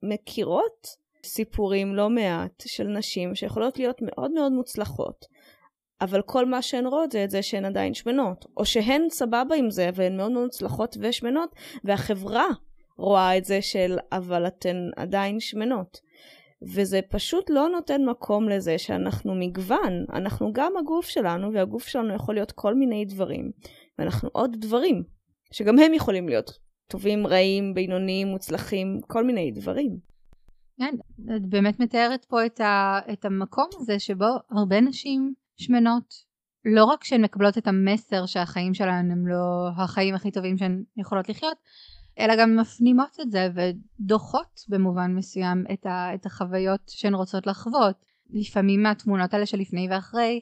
מכירות 0.03 0.97
סיפורים 1.25 1.95
לא 1.95 2.11
מעט 2.11 2.63
של 2.67 2.87
נשים 2.87 3.35
שיכולות 3.35 3.79
להיות 3.79 3.99
מאוד 4.03 4.31
מאוד 4.31 4.53
מוצלחות, 4.53 5.27
אבל 6.01 6.23
כל 6.23 6.47
מה 6.47 6.63
שהן 6.63 6.87
רואות 6.87 7.13
זה 7.13 7.25
את 7.25 7.31
זה 7.31 7.43
שהן 7.43 7.65
עדיין 7.65 7.95
שמנות. 7.95 8.47
או 8.57 8.65
שהן 8.65 9.03
סבבה 9.11 9.55
עם 9.57 9.71
זה 9.71 9.91
והן 9.95 10.17
מאוד 10.17 10.33
מאוד 10.33 10.45
מוצלחות 10.45 10.97
ושמנות, 11.01 11.55
והחברה 11.85 12.47
רואה 12.99 13.39
את 13.39 13.45
זה 13.45 13.63
של 13.63 13.99
אבל 14.13 14.47
אתן 14.47 14.77
עדיין 14.97 15.41
שמנות. 15.41 16.01
וזה 16.63 17.01
פשוט 17.11 17.51
לא 17.51 17.69
נותן 17.69 18.05
מקום 18.05 18.49
לזה 18.49 18.79
שאנחנו 18.79 19.35
מגוון, 19.35 20.05
אנחנו 20.13 20.53
גם 20.53 20.73
הגוף 20.77 21.09
שלנו, 21.09 21.53
והגוף 21.53 21.87
שלנו 21.87 22.15
יכול 22.15 22.35
להיות 22.35 22.53
כל 22.53 22.75
מיני 22.75 23.05
דברים, 23.05 23.51
ואנחנו 23.99 24.29
עוד 24.33 24.57
דברים, 24.59 25.03
שגם 25.53 25.79
הם 25.79 25.95
יכולים 25.95 26.29
להיות 26.29 26.51
טובים, 26.91 27.27
רעים, 27.27 27.75
בינוניים, 27.75 28.29
מוצלחים, 28.29 29.01
כל 29.07 29.25
מיני 29.25 29.51
דברים. 29.51 30.10
כן, 30.81 30.95
את 31.37 31.47
באמת 31.47 31.81
מתארת 31.81 32.25
פה 32.25 32.47
את, 32.47 32.61
ה, 32.61 32.99
את 33.13 33.25
המקום 33.25 33.67
הזה 33.75 33.99
שבו 33.99 34.27
הרבה 34.51 34.81
נשים 34.81 35.35
שמנות, 35.57 36.15
לא 36.65 36.85
רק 36.85 37.05
שהן 37.05 37.25
מקבלות 37.25 37.59
את 37.59 37.67
המסר 37.67 38.27
שהחיים 38.27 38.75
שלהן 38.75 39.11
הם 39.11 39.27
לא 39.27 39.69
החיים 39.77 40.15
הכי 40.15 40.31
טובים 40.31 40.59
שהן 40.59 40.85
יכולות 40.97 41.29
לחיות, 41.29 41.57
אלא 42.19 42.35
גם 42.37 42.57
מפנימות 42.57 43.17
את 43.21 43.31
זה 43.31 43.49
ודוחות 43.55 44.61
במובן 44.69 45.15
מסוים 45.15 45.65
את, 45.73 45.87
ה, 45.87 46.15
את 46.15 46.27
החוויות 46.27 46.89
שהן 46.89 47.15
רוצות 47.15 47.47
לחוות. 47.47 48.07
לפעמים 48.31 48.83
מהתמונות 48.83 49.35
האלה 49.35 49.47
שלפני 49.47 49.89
ואחרי 49.91 50.41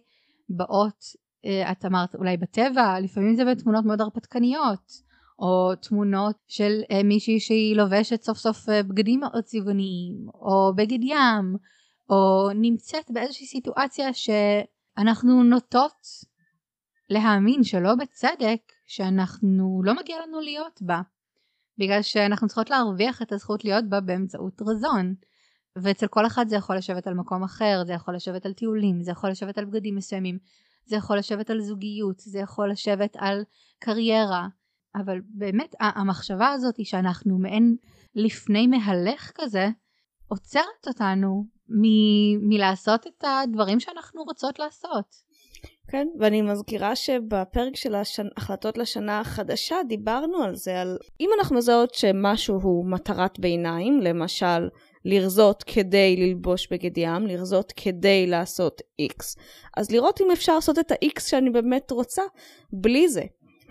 באות, 0.48 1.04
אה, 1.44 1.72
את 1.72 1.84
אמרת 1.84 2.14
אולי 2.14 2.36
בטבע, 2.36 3.00
לפעמים 3.00 3.36
זה 3.36 3.44
בתמונות 3.44 3.84
מאוד 3.84 4.00
הרפתקניות. 4.00 5.07
או 5.38 5.72
תמונות 5.82 6.36
של 6.48 6.80
אה, 6.90 7.02
מישהי 7.02 7.40
שהיא 7.40 7.76
לובשת 7.76 8.22
סוף 8.22 8.38
סוף 8.38 8.68
אה, 8.68 8.82
בגדים 8.82 9.20
מאוד 9.20 9.44
צבעוניים, 9.44 10.26
או 10.34 10.72
בגד 10.76 11.02
ים, 11.02 11.56
או 12.10 12.48
נמצאת 12.54 13.10
באיזושהי 13.10 13.46
סיטואציה 13.46 14.08
שאנחנו 14.12 15.42
נוטות 15.42 16.06
להאמין 17.10 17.64
שלא 17.64 17.94
בצדק 17.94 18.60
שאנחנו 18.86 19.82
לא 19.84 19.94
מגיע 19.94 20.16
לנו 20.26 20.40
להיות 20.40 20.82
בה. 20.82 21.00
בגלל 21.78 22.02
שאנחנו 22.02 22.46
צריכות 22.46 22.70
להרוויח 22.70 23.22
את 23.22 23.32
הזכות 23.32 23.64
להיות 23.64 23.84
בה 23.88 24.00
באמצעות 24.00 24.62
רזון. 24.62 25.14
ואצל 25.76 26.06
כל 26.06 26.26
אחד 26.26 26.48
זה 26.48 26.56
יכול 26.56 26.76
לשבת 26.76 27.06
על 27.06 27.14
מקום 27.14 27.42
אחר, 27.42 27.82
זה 27.86 27.92
יכול 27.92 28.14
לשבת 28.14 28.46
על 28.46 28.52
טיולים, 28.52 29.02
זה 29.02 29.10
יכול 29.10 29.30
לשבת 29.30 29.58
על 29.58 29.64
בגדים 29.64 29.96
מסוימים, 29.96 30.38
זה 30.86 30.96
יכול 30.96 31.18
לשבת 31.18 31.50
על 31.50 31.60
זוגיות, 31.60 32.18
זה 32.18 32.38
יכול 32.38 32.70
לשבת 32.70 33.16
על 33.18 33.44
קריירה, 33.78 34.48
אבל 35.00 35.18
באמת 35.28 35.74
המחשבה 35.80 36.48
הזאת 36.48 36.74
שאנחנו 36.84 37.38
מעין 37.38 37.76
לפני 38.14 38.66
מהלך 38.66 39.32
כזה, 39.34 39.68
עוצרת 40.28 40.86
אותנו 40.86 41.44
מ- 41.68 42.48
מלעשות 42.48 43.06
את 43.06 43.24
הדברים 43.24 43.80
שאנחנו 43.80 44.22
רוצות 44.22 44.58
לעשות. 44.58 45.28
כן, 45.90 46.08
ואני 46.20 46.42
מזכירה 46.42 46.96
שבפרק 46.96 47.76
של 47.76 47.94
ההחלטות 47.94 48.78
לשנה 48.78 49.20
החדשה 49.20 49.76
דיברנו 49.88 50.42
על 50.42 50.56
זה, 50.56 50.80
על 50.80 50.98
אם 51.20 51.30
אנחנו 51.38 51.56
מזהות 51.56 51.94
שמשהו 51.94 52.60
הוא 52.62 52.90
מטרת 52.90 53.38
ביניים, 53.38 54.00
למשל 54.00 54.68
לרזות 55.04 55.62
כדי 55.62 56.16
ללבוש 56.16 56.68
בגד 56.72 56.98
ים, 56.98 57.26
לרזות 57.26 57.72
כדי 57.76 58.26
לעשות 58.26 58.80
X, 59.02 59.40
אז 59.76 59.90
לראות 59.90 60.20
אם 60.20 60.30
אפשר 60.30 60.54
לעשות 60.54 60.78
את 60.78 60.90
ה-X 60.90 61.20
שאני 61.20 61.50
באמת 61.50 61.90
רוצה 61.90 62.22
בלי 62.72 63.08
זה. 63.08 63.22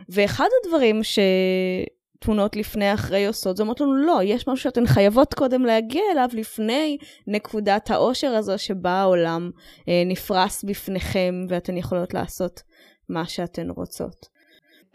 ואחד 0.09 0.47
הדברים 0.63 1.01
שתמונות 1.03 2.55
לפני 2.55 2.93
אחרי 2.93 3.27
עושות, 3.27 3.57
זה 3.57 3.63
אומרות 3.63 3.81
לנו 3.81 3.95
לא, 3.95 4.19
יש 4.23 4.47
משהו 4.47 4.63
שאתן 4.63 4.85
חייבות 4.85 5.33
קודם 5.33 5.65
להגיע 5.65 6.01
אליו 6.11 6.29
לפני 6.33 6.97
נקודת 7.27 7.91
האושר 7.91 8.35
הזו 8.35 8.53
שבה 8.57 8.91
העולם 8.91 9.51
אה, 9.89 10.03
נפרס 10.05 10.63
בפניכם 10.63 11.33
ואתן 11.49 11.77
יכולות 11.77 12.13
לעשות 12.13 12.61
מה 13.09 13.25
שאתן 13.25 13.69
רוצות. 13.69 14.37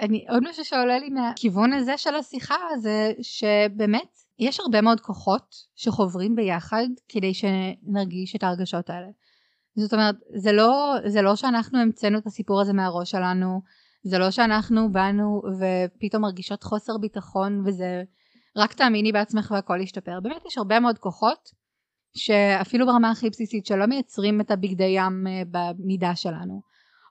אני, 0.00 0.24
עוד 0.28 0.42
משהו 0.50 0.64
שעולה 0.64 0.98
לי 0.98 1.08
מהכיוון 1.08 1.72
הזה 1.72 1.98
של 1.98 2.14
השיחה 2.14 2.56
זה 2.80 3.12
שבאמת 3.22 4.08
יש 4.38 4.60
הרבה 4.60 4.80
מאוד 4.80 5.00
כוחות 5.00 5.54
שחוברים 5.76 6.36
ביחד 6.36 6.86
כדי 7.08 7.32
שנרגיש 7.34 8.36
את 8.36 8.42
ההרגשות 8.42 8.90
האלה. 8.90 9.06
זאת 9.76 9.92
אומרת, 9.92 10.14
זה 10.36 10.52
לא, 10.52 10.94
זה 11.06 11.22
לא 11.22 11.36
שאנחנו 11.36 11.78
המצאנו 11.78 12.18
את 12.18 12.26
הסיפור 12.26 12.60
הזה 12.60 12.72
מהראש 12.72 13.10
שלנו, 13.10 13.60
זה 14.02 14.18
לא 14.18 14.30
שאנחנו 14.30 14.92
באנו 14.92 15.42
ופתאום 15.58 16.22
מרגישות 16.22 16.62
חוסר 16.62 16.98
ביטחון 16.98 17.62
וזה 17.66 18.02
רק 18.56 18.72
תאמיני 18.72 19.12
בעצמך 19.12 19.50
והכל 19.54 19.80
ישתפר. 19.80 20.20
באמת 20.20 20.42
יש 20.46 20.58
הרבה 20.58 20.80
מאוד 20.80 20.98
כוחות 20.98 21.50
שאפילו 22.16 22.86
ברמה 22.86 23.10
הכי 23.10 23.30
בסיסית 23.30 23.66
שלא 23.66 23.86
מייצרים 23.86 24.40
את 24.40 24.50
הבגדי 24.50 24.94
ים 24.96 25.26
אה, 25.26 25.42
במידה 25.50 26.16
שלנו. 26.16 26.62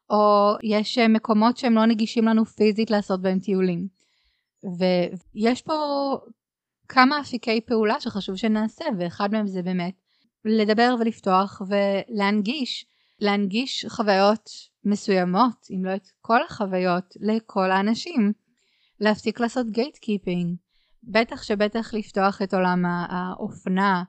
או 0.10 0.54
יש 0.64 0.98
אה, 0.98 1.08
מקומות 1.08 1.58
שהם 1.58 1.74
לא 1.74 1.86
נגישים 1.86 2.26
לנו 2.26 2.46
פיזית 2.46 2.92
לעשות 2.92 3.22
בהם 3.22 3.40
טיולים. 3.40 3.88
ויש 4.80 5.62
פה 5.62 5.74
כמה 6.88 7.20
אפיקי 7.20 7.62
פעולה 7.62 8.00
שחשוב 8.00 8.36
שנעשה 8.36 8.86
ואחד 9.00 9.32
מהם 9.32 9.48
זה 9.48 9.62
באמת 9.62 9.94
לדבר 10.46 10.96
ולפתוח 11.00 11.62
ולהנגיש 11.68 12.86
להנגיש 13.22 13.86
חוויות 13.90 14.50
מסוימות, 14.86 15.68
אם 15.72 15.86
לא 15.86 15.96
את 15.96 16.08
כל 16.22 16.44
החוויות, 16.44 17.06
לכל 17.20 17.72
האנשים. 17.72 18.34
להפסיק 19.00 19.40
לעשות 19.40 19.70
gatekeeping. 19.70 20.56
בטח 21.04 21.44
שבטח 21.44 21.94
לפתוח 21.94 22.42
את 22.42 22.54
עולם 22.54 22.86
האופנה, 22.86 24.04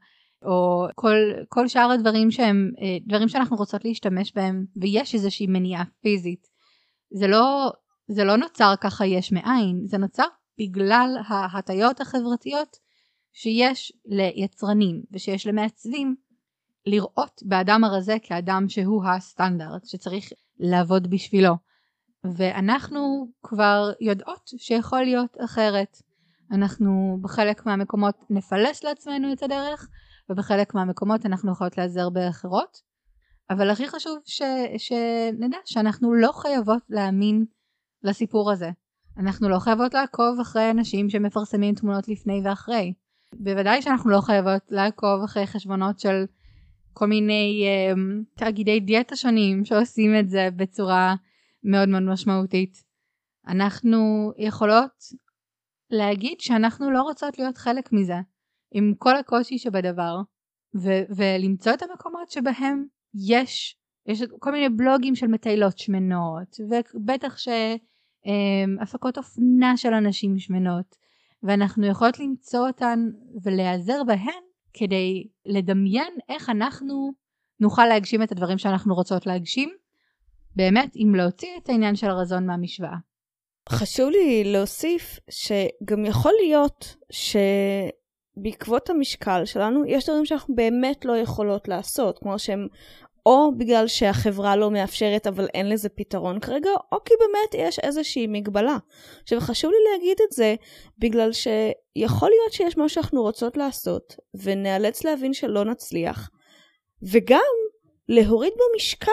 או 0.44 0.86
כל, 0.94 1.16
כל 1.48 1.68
שאר 1.68 1.90
הדברים 1.90 2.30
שהם 2.30 2.70
אה, 2.80 2.96
דברים 3.06 3.28
שאנחנו 3.28 3.56
רוצות 3.56 3.84
להשתמש 3.84 4.32
בהם, 4.34 4.64
ויש 4.76 5.14
איזושהי 5.14 5.46
מניעה 5.46 5.84
פיזית. 6.02 6.46
זה 7.10 7.26
לא, 7.26 7.70
זה 8.08 8.24
לא 8.24 8.36
נוצר 8.36 8.74
ככה 8.80 9.06
יש 9.06 9.32
מאין, 9.32 9.80
זה 9.84 9.98
נוצר 9.98 10.26
בגלל 10.58 11.16
ההטיות 11.28 12.00
החברתיות 12.00 12.76
שיש 13.32 13.92
ליצרנים 14.06 15.02
ושיש 15.12 15.46
למעצבים 15.46 16.16
לראות 16.86 17.42
באדם 17.44 17.84
הרזה 17.84 18.16
כאדם 18.22 18.68
שהוא 18.68 19.04
הסטנדרט 19.04 19.84
שצריך 19.84 20.32
לעבוד 20.58 21.10
בשבילו. 21.10 21.54
ואנחנו 22.24 23.28
כבר 23.42 23.92
יודעות 24.00 24.50
שיכול 24.56 25.02
להיות 25.02 25.36
אחרת. 25.44 25.96
אנחנו 26.52 27.18
בחלק 27.20 27.66
מהמקומות 27.66 28.16
נפלס 28.30 28.84
לעצמנו 28.84 29.32
את 29.32 29.42
הדרך 29.42 29.88
ובחלק 30.30 30.74
מהמקומות 30.74 31.26
אנחנו 31.26 31.52
יכולות 31.52 31.76
להיעזר 31.78 32.10
באחרות. 32.10 32.92
אבל 33.50 33.70
הכי 33.70 33.88
חשוב 33.88 34.18
ש, 34.24 34.42
שנדע 34.78 35.58
שאנחנו 35.64 36.14
לא 36.14 36.32
חייבות 36.32 36.82
להאמין 36.88 37.44
לסיפור 38.02 38.52
הזה. 38.52 38.70
אנחנו 39.18 39.48
לא 39.48 39.58
חייבות 39.58 39.94
לעקוב 39.94 40.40
אחרי 40.40 40.70
אנשים 40.70 41.10
שמפרסמים 41.10 41.74
תמונות 41.74 42.08
לפני 42.08 42.40
ואחרי. 42.44 42.92
בוודאי 43.34 43.82
שאנחנו 43.82 44.10
לא 44.10 44.20
חייבות 44.20 44.62
לעקוב 44.70 45.22
אחרי 45.24 45.46
חשבונות 45.46 46.00
של 46.00 46.24
כל 46.92 47.06
מיני 47.06 47.64
um, 47.92 47.98
תאגידי 48.38 48.80
דיאטה 48.80 49.16
שונים 49.16 49.64
שעושים 49.64 50.10
את 50.20 50.30
זה 50.30 50.48
בצורה 50.56 51.14
מאוד 51.64 51.88
מאוד 51.88 52.02
משמעותית. 52.02 52.84
אנחנו 53.48 54.32
יכולות 54.38 55.04
להגיד 55.90 56.40
שאנחנו 56.40 56.90
לא 56.90 57.02
רוצות 57.02 57.38
להיות 57.38 57.58
חלק 57.58 57.92
מזה, 57.92 58.16
עם 58.72 58.94
כל 58.98 59.16
הקושי 59.16 59.58
שבדבר, 59.58 60.16
ו- 60.76 61.02
ולמצוא 61.16 61.74
את 61.74 61.82
המקומות 61.82 62.30
שבהם 62.30 62.86
יש, 63.14 63.76
יש 64.06 64.22
כל 64.38 64.52
מיני 64.52 64.68
בלוגים 64.68 65.14
של 65.14 65.26
מטיילות 65.26 65.78
שמנות, 65.78 66.56
ובטח 66.94 67.38
שהפקות 67.38 69.18
אמ, 69.18 69.22
אופנה 69.24 69.76
של 69.76 69.94
אנשים 69.94 70.38
שמנות, 70.38 70.96
ואנחנו 71.42 71.86
יכולות 71.86 72.18
למצוא 72.18 72.66
אותן 72.68 73.08
ולהיעזר 73.42 74.04
בהן 74.06 74.42
כדי 74.74 75.28
לדמיין 75.46 76.14
איך 76.28 76.50
אנחנו 76.50 77.12
נוכל 77.60 77.86
להגשים 77.86 78.22
את 78.22 78.32
הדברים 78.32 78.58
שאנחנו 78.58 78.94
רוצות 78.94 79.26
להגשים, 79.26 79.70
באמת 80.56 80.96
אם 80.96 81.14
להוציא 81.14 81.48
את 81.62 81.68
העניין 81.68 81.96
של 81.96 82.10
הרזון 82.10 82.46
מהמשוואה. 82.46 82.96
חשוב 83.68 84.10
לי 84.10 84.44
להוסיף 84.44 85.18
שגם 85.30 86.04
יכול 86.04 86.32
להיות 86.40 86.96
שבעקבות 88.36 88.90
המשקל 88.90 89.44
שלנו 89.44 89.84
יש 89.86 90.04
דברים 90.08 90.26
שאנחנו 90.26 90.54
באמת 90.54 91.04
לא 91.04 91.16
יכולות 91.16 91.68
לעשות, 91.68 92.18
כמו 92.18 92.38
שהם 92.38 92.66
או 93.26 93.52
בגלל 93.56 93.86
שהחברה 93.86 94.56
לא 94.56 94.70
מאפשרת 94.70 95.26
אבל 95.26 95.48
אין 95.54 95.68
לזה 95.68 95.88
פתרון 95.88 96.40
כרגע, 96.40 96.70
או 96.92 96.98
כי 97.04 97.14
באמת 97.20 97.68
יש 97.68 97.78
איזושהי 97.78 98.26
מגבלה. 98.26 98.76
עכשיו 99.22 99.40
חשוב 99.40 99.70
לי 99.70 99.76
להגיד 99.92 100.16
את 100.28 100.32
זה 100.32 100.54
בגלל 100.98 101.30
שיכול 101.32 102.28
להיות 102.28 102.52
שיש 102.52 102.76
מה 102.76 102.88
שאנחנו 102.88 103.22
רוצות 103.22 103.56
לעשות 103.56 104.16
ונאלץ 104.34 105.04
להבין 105.04 105.32
שלא 105.32 105.64
נצליח, 105.64 106.30
וגם 107.02 107.40
להוריד 108.08 108.52
במשקל 108.52 109.10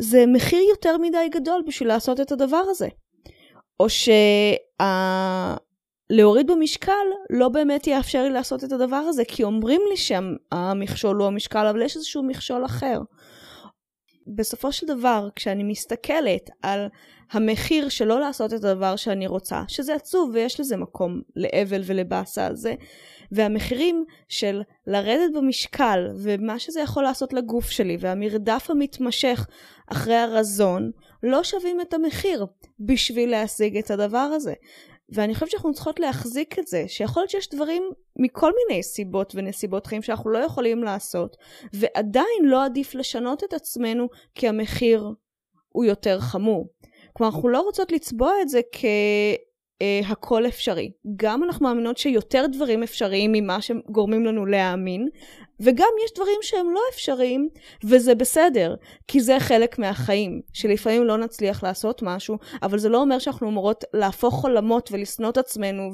זה 0.00 0.24
מחיר 0.26 0.62
יותר 0.70 0.98
מדי 0.98 1.28
גדול 1.30 1.62
בשביל 1.66 1.88
לעשות 1.88 2.20
את 2.20 2.32
הדבר 2.32 2.62
הזה. 2.70 2.88
או 3.80 3.86
שלהוריד 3.88 5.63
שה... 6.12 6.42
במשקל 6.46 6.92
לא 7.30 7.48
באמת 7.48 7.86
יאפשר 7.86 8.22
לי 8.22 8.30
לעשות 8.30 8.64
את 8.64 8.72
הדבר 8.72 8.96
הזה, 8.96 9.24
כי 9.24 9.44
אומרים 9.44 9.80
לי 9.90 9.96
שהמכשול 9.96 11.16
הוא 11.16 11.26
המשקל, 11.26 11.66
אבל 11.66 11.82
יש 11.82 11.96
איזשהו 11.96 12.22
מכשול 12.22 12.64
אחר. 12.64 13.00
בסופו 14.26 14.72
של 14.72 14.86
דבר, 14.86 15.28
כשאני 15.36 15.62
מסתכלת 15.62 16.50
על 16.62 16.86
המחיר 17.32 17.88
שלא 17.88 18.20
לעשות 18.20 18.52
את 18.54 18.64
הדבר 18.64 18.96
שאני 18.96 19.26
רוצה, 19.26 19.62
שזה 19.68 19.94
עצוב 19.94 20.30
ויש 20.34 20.60
לזה 20.60 20.76
מקום 20.76 21.20
לאבל 21.36 21.82
ולבאסה 21.84 22.46
על 22.46 22.56
זה, 22.56 22.74
והמחירים 23.32 24.04
של 24.28 24.62
לרדת 24.86 25.34
במשקל 25.34 26.08
ומה 26.16 26.58
שזה 26.58 26.80
יכול 26.80 27.02
לעשות 27.02 27.32
לגוף 27.32 27.70
שלי 27.70 27.96
והמרדף 28.00 28.66
המתמשך 28.70 29.46
אחרי 29.92 30.16
הרזון 30.16 30.90
לא 31.22 31.44
שווים 31.44 31.80
את 31.80 31.94
המחיר 31.94 32.46
בשביל 32.80 33.30
להשיג 33.30 33.76
את 33.76 33.90
הדבר 33.90 34.18
הזה. 34.18 34.54
ואני 35.14 35.34
חושבת 35.34 35.50
שאנחנו 35.50 35.72
צריכות 35.72 36.00
להחזיק 36.00 36.58
את 36.58 36.66
זה, 36.66 36.84
שיכול 36.88 37.20
להיות 37.20 37.30
שיש 37.30 37.48
דברים 37.48 37.82
מכל 38.16 38.52
מיני 38.56 38.82
סיבות 38.82 39.32
ונסיבות 39.34 39.86
חיים 39.86 40.02
שאנחנו 40.02 40.30
לא 40.30 40.38
יכולים 40.38 40.84
לעשות, 40.84 41.36
ועדיין 41.72 42.44
לא 42.44 42.64
עדיף 42.64 42.94
לשנות 42.94 43.44
את 43.44 43.52
עצמנו 43.52 44.08
כי 44.34 44.48
המחיר 44.48 45.10
הוא 45.68 45.84
יותר 45.84 46.20
חמור. 46.20 46.68
כלומר, 47.12 47.32
אנחנו 47.32 47.48
לא 47.48 47.60
רוצות 47.60 47.92
לצבוע 47.92 48.32
את 48.42 48.48
זה 48.48 48.60
כ... 48.72 48.84
uh, 49.82 50.06
הכל 50.06 50.46
אפשרי. 50.46 50.90
גם 51.16 51.44
אנחנו 51.44 51.66
מאמינות 51.66 51.98
שיותר 51.98 52.46
דברים 52.52 52.82
אפשריים 52.82 53.32
ממה 53.32 53.62
שגורמים 53.62 54.26
לנו 54.26 54.46
להאמין, 54.46 55.08
וגם 55.60 55.88
יש 56.04 56.12
דברים 56.14 56.38
שהם 56.42 56.70
לא 56.74 56.80
אפשריים, 56.90 57.48
וזה 57.84 58.14
בסדר, 58.14 58.74
כי 59.08 59.20
זה 59.20 59.36
חלק 59.40 59.78
מהחיים, 59.78 60.40
שלפעמים 60.52 61.04
לא 61.04 61.16
נצליח 61.16 61.62
לעשות 61.62 62.02
משהו, 62.02 62.38
אבל 62.62 62.78
זה 62.78 62.88
לא 62.88 63.00
אומר 63.00 63.18
שאנחנו 63.18 63.48
אמורות 63.48 63.84
להפוך 63.94 64.44
עולמות 64.44 64.88
ולשנוא 64.92 65.30
את 65.30 65.36
עצמנו 65.36 65.90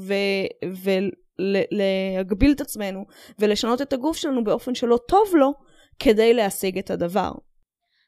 ולהגביל 1.41 2.53
את 2.53 2.61
עצמנו 2.61 3.05
ולשנות 3.39 3.83
את 3.83 3.93
הגוף 3.93 4.17
שלנו 4.17 4.45
באופן 4.45 4.75
שלא 4.75 4.99
טוב 5.09 5.29
לו, 5.35 5.53
כדי 5.99 6.35
להשיג 6.35 6.79
את 6.79 6.91
הדבר. 6.91 7.33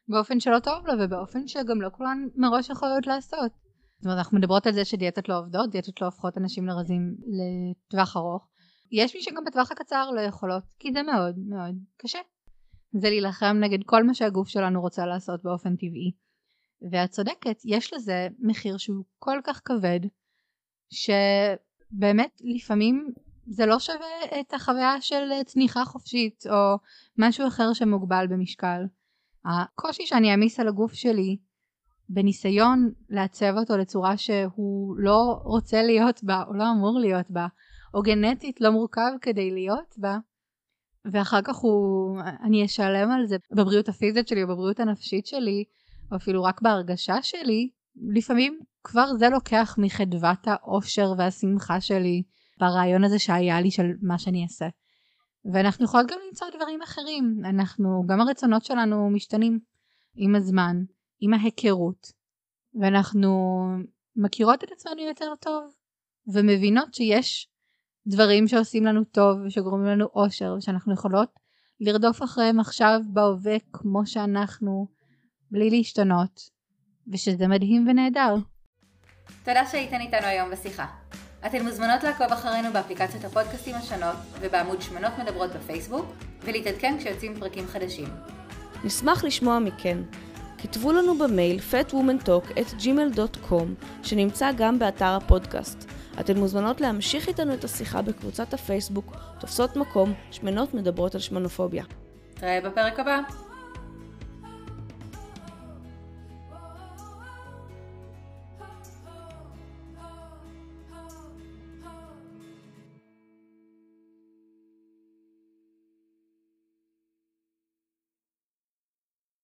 באופן 0.07 0.39
שלא 0.39 0.59
טוב 0.59 0.87
לו 0.87 0.93
ובאופן 0.99 1.47
שגם 1.47 1.81
לא 1.81 1.89
כולן 1.89 2.27
מראש 2.35 2.69
יכולות 2.69 3.07
לעשות. 3.07 3.51
זאת 3.97 4.05
אומרת, 4.05 4.17
אנחנו 4.17 4.37
מדברות 4.37 4.67
על 4.67 4.73
זה 4.73 4.85
שדיאטות 4.85 5.29
לא 5.29 5.39
עובדות, 5.39 5.69
דיאטות 5.69 6.01
לא 6.01 6.05
הופכות 6.05 6.37
אנשים 6.37 6.67
לרזים 6.67 7.15
לטווח 7.27 8.17
ארוך. 8.17 8.47
יש 8.93 9.15
מי 9.15 9.21
שגם 9.21 9.43
בטווח 9.45 9.71
הקצר 9.71 10.11
לא 10.11 10.21
יכולות, 10.21 10.63
כי 10.79 10.93
זה 10.93 11.03
מאוד 11.03 11.35
מאוד 11.39 11.75
קשה. 11.97 12.19
זה 12.91 13.09
להילחם 13.09 13.57
נגד 13.59 13.83
כל 13.85 14.03
מה 14.03 14.13
שהגוף 14.13 14.47
שלנו 14.47 14.81
רוצה 14.81 15.05
לעשות 15.05 15.43
באופן 15.43 15.75
טבעי. 15.75 16.11
ואת 16.91 17.09
צודקת, 17.09 17.61
יש 17.65 17.93
לזה 17.93 18.27
מחיר 18.39 18.77
שהוא 18.77 19.05
כל 19.19 19.39
כך 19.43 19.61
כבד, 19.65 19.99
שבאמת 20.89 22.41
לפעמים 22.55 23.11
זה 23.47 23.65
לא 23.65 23.79
שווה 23.79 24.39
את 24.39 24.53
החוויה 24.53 25.01
של 25.01 25.29
צניחה 25.45 25.85
חופשית 25.85 26.43
או 26.49 26.77
משהו 27.17 27.47
אחר 27.47 27.73
שמוגבל 27.73 28.27
במשקל. 28.29 28.81
הקושי 29.45 30.05
שאני 30.05 30.31
אעמיס 30.31 30.59
על 30.59 30.67
הגוף 30.67 30.93
שלי 30.93 31.37
בניסיון 32.09 32.91
לעצב 33.09 33.53
אותו 33.57 33.77
לצורה 33.77 34.17
שהוא 34.17 34.95
לא 34.97 35.41
רוצה 35.43 35.83
להיות 35.83 36.23
בה 36.23 36.43
או 36.47 36.53
לא 36.53 36.71
אמור 36.71 36.99
להיות 36.99 37.31
בה 37.31 37.47
או 37.93 38.01
גנטית 38.01 38.61
לא 38.61 38.69
מורכב 38.69 39.11
כדי 39.21 39.51
להיות 39.51 39.95
בה. 39.97 40.17
ואחר 41.05 41.41
כך 41.41 41.55
הוא, 41.55 42.19
אני 42.43 42.65
אשלם 42.65 43.11
על 43.11 43.25
זה 43.25 43.37
בבריאות 43.51 43.89
הפיזית 43.89 44.27
שלי 44.27 44.43
או 44.43 44.47
בבריאות 44.47 44.79
הנפשית 44.79 45.25
שלי 45.25 45.63
או 46.11 46.17
אפילו 46.17 46.43
רק 46.43 46.61
בהרגשה 46.61 47.21
שלי 47.21 47.69
לפעמים 47.95 48.59
כבר 48.83 49.13
זה 49.13 49.29
לוקח 49.29 49.75
מחדוות 49.77 50.39
האושר 50.47 51.13
והשמחה 51.17 51.81
שלי 51.81 52.23
ברעיון 52.59 53.03
הזה 53.03 53.19
שהיה 53.19 53.61
לי 53.61 53.71
של 53.71 53.91
מה 54.01 54.19
שאני 54.19 54.43
אעשה. 54.43 54.67
ואנחנו 55.53 55.85
יכולות 55.85 56.07
גם 56.07 56.17
למצוא 56.27 56.47
דברים 56.55 56.81
אחרים. 56.81 57.41
אנחנו 57.45 58.03
גם 58.07 58.21
הרצונות 58.21 58.65
שלנו 58.65 59.09
משתנים 59.09 59.59
עם 60.15 60.35
הזמן 60.35 60.83
עם 61.19 61.33
ההיכרות. 61.33 62.11
ואנחנו 62.81 63.59
מכירות 64.15 64.63
את 64.63 64.71
עצמנו 64.71 65.01
יותר 65.01 65.33
טוב 65.39 65.63
ומבינות 66.27 66.93
שיש 66.93 67.52
דברים 68.07 68.47
שעושים 68.47 68.85
לנו 68.85 69.03
טוב 69.03 69.37
ושגורמים 69.45 69.87
לנו 69.87 70.05
אושר 70.15 70.55
ושאנחנו 70.57 70.93
יכולות 70.93 71.29
לרדוף 71.79 72.23
אחריהם 72.23 72.59
עכשיו 72.59 73.01
בהווה 73.05 73.57
כמו 73.73 74.05
שאנחנו 74.05 74.87
בלי 75.51 75.69
להשתנות 75.69 76.41
ושזה 77.11 77.47
מדהים 77.47 77.87
ונהדר. 77.87 78.35
תודה 79.43 79.65
שהייתן 79.65 80.01
איתנו 80.01 80.27
היום 80.27 80.51
בשיחה. 80.51 80.85
אתן 81.45 81.63
מוזמנות 81.63 82.03
לעקוב 82.03 82.27
אחרינו 82.27 82.73
באפליקציות 82.73 83.23
הפודקאסטים 83.23 83.75
השונות 83.75 84.15
ובעמוד 84.41 84.81
שמנות 84.81 85.11
מדברות 85.23 85.51
בפייסבוק 85.51 86.05
ולהתעדכן 86.43 86.95
כשיוצאים 86.99 87.35
פרקים 87.39 87.67
חדשים. 87.67 88.07
נשמח 88.83 89.23
לשמוע 89.23 89.59
מכן. 89.59 89.97
כתבו 90.57 90.91
לנו 90.91 91.17
במייל 91.17 91.59
fatwomantalk@gmail.com 91.71 93.85
שנמצא 94.03 94.51
גם 94.57 94.79
באתר 94.79 95.05
הפודקאסט. 95.05 95.92
אתן 96.19 96.37
מוזמנות 96.37 96.81
להמשיך 96.81 97.27
איתנו 97.27 97.53
את 97.53 97.63
השיחה 97.63 98.01
בקבוצת 98.01 98.53
הפייסבוק 98.53 99.15
תופסות 99.39 99.75
מקום 99.75 100.13
שמנות 100.31 100.73
מדברות 100.73 101.15
על 101.15 101.21
שמנופוביה. 101.21 101.83
נתראה 102.35 102.61
בפרק 102.61 102.99
הבא. 102.99 103.19